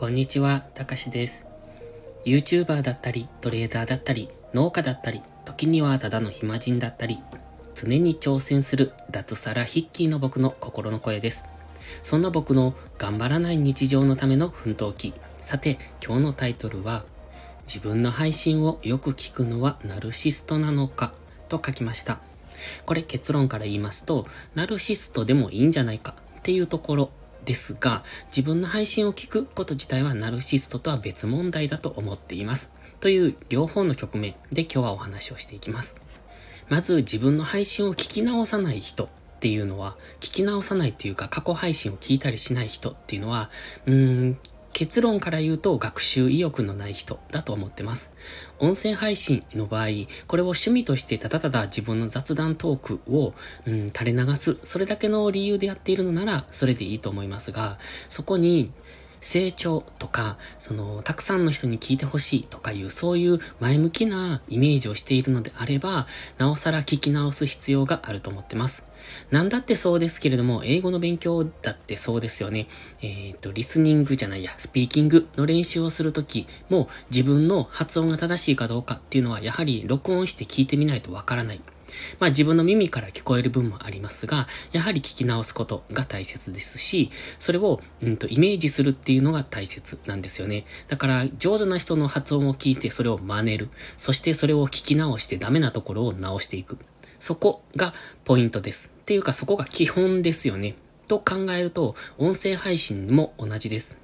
[0.00, 1.44] こんにちは、たかしです。
[2.24, 7.18] YouTuber だったり、トレーダーだったり、農家だったり、時にはただの暇人だったり、
[7.74, 11.44] 常に挑戦する脱サラヒッキーの僕の心の声です。
[12.02, 15.12] そんな僕の頑張らない日常のための奮闘記。
[15.36, 17.04] さて、今日のタイトルは、
[17.64, 21.12] 自分の配信をよく聞くのはナルシストなのか？
[21.50, 22.20] と書きました。
[22.86, 27.10] これ結論から言いますと、ナルシストでもいいんじゃないかっていうところ
[27.50, 32.70] ですが、自分の配信を聞くこと自体はナルシストとは別問題だと思っています。
[33.00, 35.96] という両方の局面で今日はお話をしていきます。
[36.68, 39.08] まず自分の配信を聞き直さない人っ
[39.40, 43.50] ていうのは、聞き直さないっていうか過去配信を聞いたりしない人っていうのは、
[43.84, 43.94] うー
[44.26, 44.38] ん、
[44.72, 48.12] 結論から言うと学習意欲のない人だと思ってます。
[48.58, 49.86] 音声配信の場合、
[50.26, 53.34] これを趣味としてただただ自分の雑談トークを、
[53.66, 58.70] うん、垂れ流す、それだけの理由でやっているのなら、それでいいと思いますが、そこに、
[59.20, 66.06] 成長とか、その、たくさんの人に聞いてほしいとかいう、そういう前向きなイメージをしているのであれば、
[66.38, 68.84] なおさら聞き直す必要があると思ってます。
[69.30, 72.66] なんだってそうですけれども、英語の勉強だってそうですよね。
[73.02, 81.60] えっ、ー、と、リスニングじゃないや、スピーキングの練習をするときも、自分の発音が正しいかどうかっていうのは、やはり録音して聞いてみないとわからない。
[82.18, 90.64] まあ自分の耳から聞こえる分もありますが、やはり聞き直すことが大切ですし、それを、うんと、イメージするっていうのが大切なんですよね。
[90.88, 93.68] だから、上手な人の発音を聞いてそれを真似る。
[93.96, 96.78] そしてそれを聞き直してダメなところを直していく。
[97.18, 97.92] そこが
[98.24, 98.92] ポイントです。
[99.00, 100.74] っていうかそこが基本ですよね。
[101.08, 103.96] と考えると、音声配信も同じです。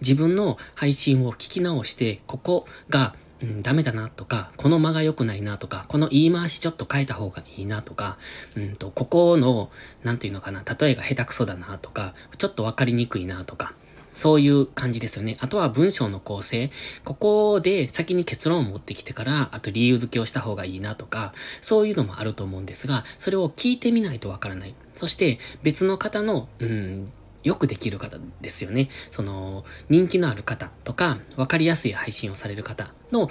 [0.00, 8.18] 自分の配信を聞き直して、ここがうん、ダメだなとか、この間が良くないなとか、この言い回しちょっと変えた方がいいなとか、
[8.56, 9.70] うんと、ここの、
[10.02, 13.74] なんていうのかな、例えが下手くそだなとか、ちょっとわかりにくいなとか、
[14.14, 15.36] そういう感じですよね。
[15.40, 16.70] あとは文章の構成。
[17.04, 24.74] ここで先に結論を持ってきてから、あと理由付けをした方がいいなとか、そういうのもあると思うんですが、それを聞いてみないとわからない。
[24.94, 27.10] そして別の方の、うん、
[27.42, 28.88] よくできる方ですよね。
[29.10, 33.28] その、人気のある方とか、わかりやすい配信をされる方の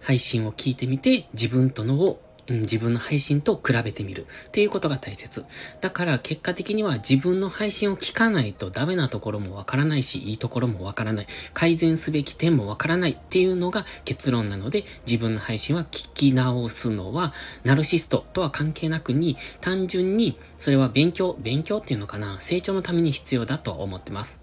[0.00, 5.44] 配信を聞いてみて、自分とのをうん、自分の配信と比べてみるっていうことが大切。
[5.80, 11.26] だから結果的には自分の配信を聞かないとダメなところもわからないし、いいところもわからない。
[11.54, 17.32] 改善すべき点もわからないっていうのが結論なので、自分の配信は聞き直すのは、
[17.64, 24.40] ナルシストとは関係なくに、単純にそれは勉強、勉強っていうのかな、成長のために必要だと思ってます。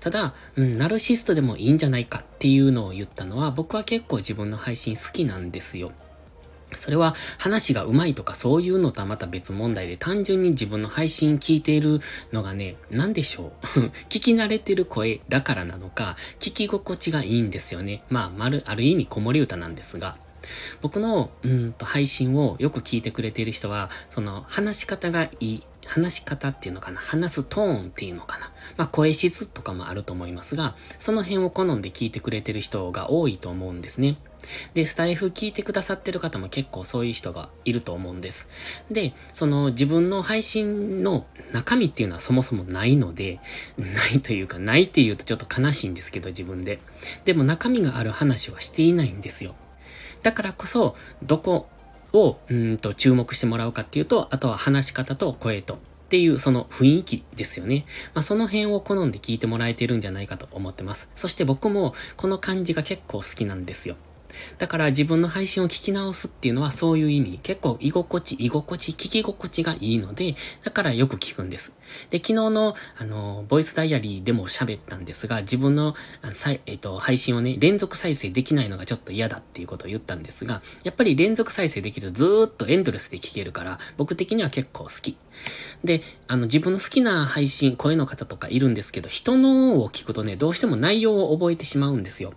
[0.00, 5.92] ただ、うん、ナルシストでもいいんじゃないかっていうのを言ったのは、僕は結構自分の配信好きなんですよ。
[6.76, 12.00] それは話が上手いとかそういうのとはまた別問題で単純に自分の配信聞いている
[12.32, 13.78] のがね、なんでしょう？
[14.08, 18.02] 聞き慣れてる声だからなのか、聞き心地がいいんですよね。
[18.08, 20.16] まあ、まる、ある意味子守歌なんですが。
[20.82, 27.00] 僕の、うんと、配信をよく聞いてくれている人は、その、話し方がいい、話し方っていうのかな？
[27.00, 28.50] 話すトーンっていうのかな？
[28.76, 34.16] まあ、声質とかもあると思いますが、その辺を好んで聞いてくれてる人が多いと思うんですね。
[34.74, 38.48] で、スタイフ聞いてくださってる方も結構そういう人がいると思うんです。
[38.90, 43.40] で、その自分の配信の中身っていうのはそもそもないので、
[43.76, 46.80] ないというか、ないって言うとちょっと悲しいんですけど、自分で。
[47.24, 49.54] でも中身がある話はしていないんですよ。
[50.22, 51.68] だからこそ、どこ
[52.12, 57.86] を、うんと注目してもらうかっていうと、あとは話し方と声と、っていうその雰囲気ですよね。
[58.14, 61.10] まあ、その辺を好んで聞いてもらえてるんじゃないかと思ってます。
[61.14, 63.96] そして僕もこの感じが結構好きなんですよ。
[64.58, 67.38] だから自分の配信を聞き直すっていうのはそういう意味。
[67.42, 71.74] 結構居心地、居心地、聞き心地がいいので、だからよく聞くんです。
[72.10, 75.94] で、昨日の、あの、ボイスダイアリーでも喋ったんですが、自分の、
[76.32, 85.16] さえっ、と、配信をね、連続再生できないのがちょっと嫌だっていうことを言ったんですが、やっぱり連続再生できるとずーっとエンドレスで聞けるから、僕的には結構好き。
[85.82, 92.32] で、あの、自分の好きな配信、声の方とかいるんですけど、人のを聞くとね、どうしても内容を覚えてしまうんですよ。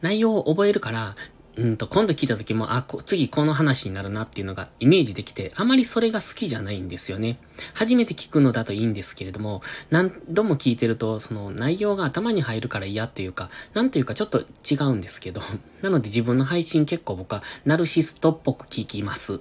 [0.00, 1.16] 内容を覚えるから、
[1.54, 7.36] うんと、今度聞いた時も、あ、次この話になるなっていうのがイメージできて、あまりそれが好きじゃないんですよね。
[7.74, 9.60] 初めて聞くのだといいんですけれども、
[9.90, 15.42] 何度も聞いてると、その内容が頭に入るから嫌っていうか、なんていうかちょっと違うんですけど、
[15.82, 19.40] なので自分の配信結構僕はナルシストっぽく聞きます。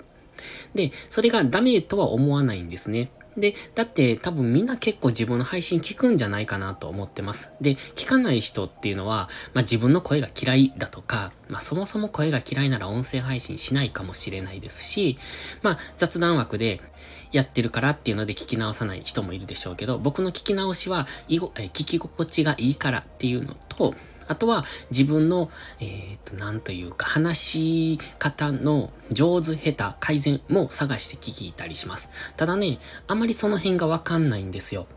[0.75, 3.09] で、それがダメとは思わないんですね。
[3.37, 7.51] で、だって多分みんな結構自分の配信聞くんじゃないかなと思ってます。
[7.61, 15.17] で、聞かない人っていうのは、まあ自分の声が嫌いだとか、まあそもそも声が嫌いなら音声配信しないかもしれないですし、
[15.61, 16.81] まあ雑談枠で、
[17.31, 23.95] やってるからっていうので聞き直さない人もいるでしょうけど、僕の聞き直しは、聞き心地がいいからっていうのと、
[24.31, 25.51] あとは自分の、
[25.81, 32.09] えっ、ー、と、なんというか、話し方の上手、下手、改善も探して聞いたりします。
[32.37, 34.87] ただね、あまりその辺がわかんないんですよ。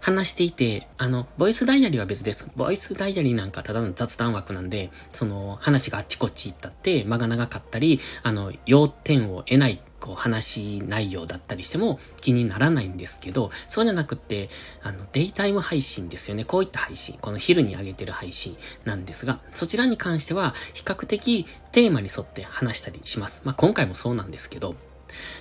[0.00, 2.48] 話していて、あの、ボイスダイヤリーは別です。
[2.56, 14.48] ボイスダイヤリーなんかただの雑談枠なんで、その話があっちこっち行ったって、間が長かったり、あの、要点を得ない、こう、話内容だったりしても気にならないんですけど、そうじゃなくって、
[14.82, 16.44] あの、デイタイム配信ですよね。
[16.44, 23.42] こういった配信、この昼に上げてる配信なんですが、そちらに関しては、比較的テーマに沿って話したりします。
[23.44, 24.76] まあ、今回もそうなんですけど、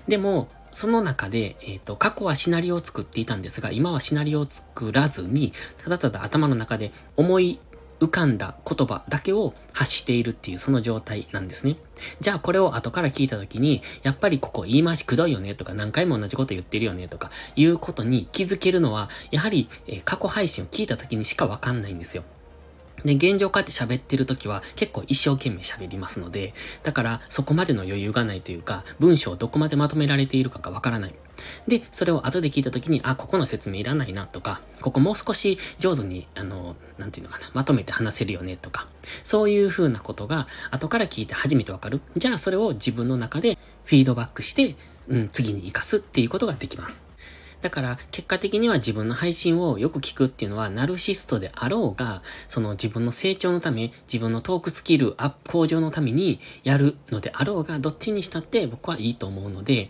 [0.07, 7.59] でも、その中で、えっ、ー、と、過去はシナリオを作っていたんですが、今はシナリオを作らずに、ただただ頭の中で思い
[7.99, 11.77] 浮かんだ言葉だけを発しているっていうその状態なんですね。
[12.19, 22.23] じゃあこれを後から聞いた時に、やっぱりここ言い回しくどいよねとか何回も同じこと言ってるよねとかいうことに気づけるのは、やはり、え、過去配信を聞いた時にしかわかんないんですよ。
[23.03, 26.53] で、現状こうやって喋ってる時は結構一生懸命喋りますので、
[26.83, 31.13] だからそこまでの余裕がないというか、文章をどこまでまとめられているかがわからない。
[31.67, 38.87] で、それを後で聞いた時に、あ、ここの説明いらないなとか、ここもう少し上手に、あの、なんていうのかな、まとめて話せるよねとか、
[39.23, 42.01] そういうふうなことが後から聞いて初めてわかる。
[42.15, 44.75] じゃあそれを自分の中でフィードバックして、
[45.07, 47.04] うん、次に活かすっていうことができます。
[47.65, 59.89] だから、結果的には自分の配信をよく聞くっていうのは、ナルシストであろうが、その自分の成長のため、自分のトークスキルアップ向上のためにやるのであろうが、どっちにしたって僕はいいと思うので、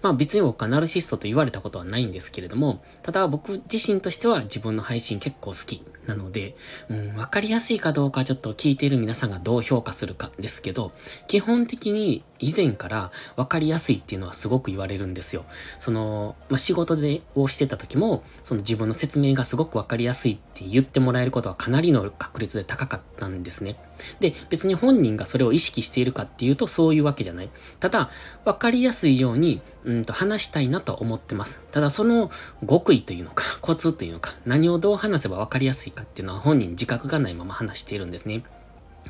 [0.00, 6.56] まあ別に僕はナルシストと言われたことはないんですけれども、ただ僕自身としては自分の配信結構好きなので、
[6.88, 10.92] うん、わかりやすいかどうかちょっと聞いている皆さんがどう評価するかですけど、
[11.26, 15.44] 基本的に以前からわかりやすいっていうのはすごく言われるんですよ。
[15.78, 23.76] その、まあ、仕事で、をしてた時も、その自分の説明がすごくわかりやすいって言ってもらえることはかなりの確率で高かったんですね。
[24.20, 27.50] で、別に本人がそれを意識しているかっていうとそういうわけじゃない。
[27.80, 28.10] ただ、
[28.44, 31.62] わかりやすいように、うんと話したいなと思ってます。
[31.70, 32.30] ただその
[32.68, 38.42] 極意というのか、 コツというのか、何をどう話せばわかりやすいかっていうのは本人自覚がないまま話しているんですね。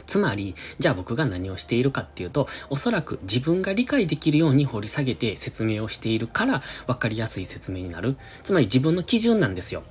[0.07, 8.17] つまり、じゃあ僕が何をしているかっていうと、おそらく自分が理解できるように掘り下げて説明をしているから分かりやすい説明になる。
[8.43, 9.83] つまり自分の基準なんですよ。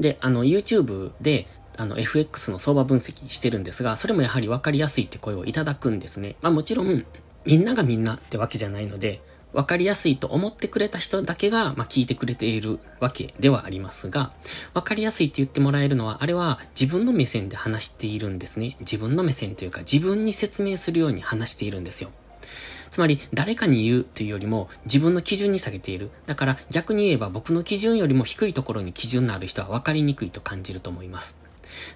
[0.00, 1.46] で、あの、YouTube で、
[1.76, 6.36] あの、FX の相場分析してるんですが、それもやはり分かりやすいって声をいただくんですね。
[6.40, 7.04] まあもちろん、
[7.44, 9.20] みんながみんなってわけじゃないので、
[9.58, 14.30] わかりやすいと思ってくれた人だけが、まあ、聞いてくれているわけではありますが、
[14.72, 18.76] わかりやすいって言ってもらえるのは、あれは自分の目線で話しているんですね。
[18.78, 22.10] 自分の目線というか、自分に説明するように話しているんですよ。
[22.92, 26.12] つまり、誰かに言うというよりも、自分の基準に下げている。
[26.26, 31.36] だから、逆に言えば僕の基準よりも低いところに基準のある人は分かりにくいと感じると思います。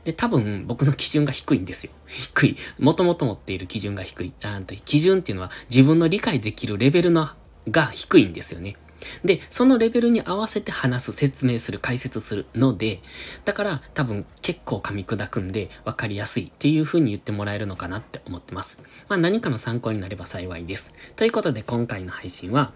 [0.02, 1.92] で、多分僕の基準が低いんですよ。
[2.08, 2.56] 低い。
[2.80, 4.32] もともと持っている基準が低い。
[4.42, 7.30] あ基準っていうのは自分の理解できるレベルの
[7.68, 8.76] が低いんですよね。
[9.24, 13.00] で、そのレベルに合わせて話す、説明する、解説するので、
[13.44, 18.80] だから多分結構噛み砕くんで分かりやすいっていう風に言ってもらえるのかなって思ってます。
[19.08, 20.94] まあ何かの参考になれば幸いです。
[21.16, 22.72] ということで今回の配信は、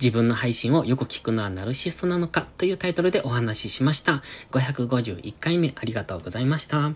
[0.00, 4.22] 自分の配信をよく聞くのはナルシストなのかというタイトルでお話ししました。
[4.52, 6.92] 551回目ありがとうございました。